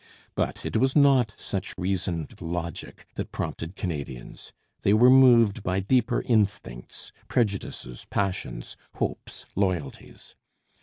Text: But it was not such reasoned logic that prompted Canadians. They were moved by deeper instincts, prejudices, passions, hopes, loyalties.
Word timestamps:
But 0.33 0.65
it 0.65 0.77
was 0.77 0.95
not 0.95 1.31
such 1.37 1.77
reasoned 1.77 2.41
logic 2.41 3.05
that 3.13 3.31
prompted 3.31 3.75
Canadians. 3.75 4.51
They 4.81 4.95
were 4.95 5.11
moved 5.11 5.61
by 5.61 5.79
deeper 5.79 6.23
instincts, 6.23 7.11
prejudices, 7.27 8.07
passions, 8.09 8.77
hopes, 8.95 9.45
loyalties. 9.55 10.33